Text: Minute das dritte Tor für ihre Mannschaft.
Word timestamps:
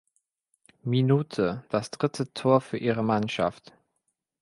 Minute 0.81 1.63
das 1.69 1.91
dritte 1.91 2.33
Tor 2.33 2.59
für 2.59 2.77
ihre 2.79 3.03
Mannschaft. 3.03 3.75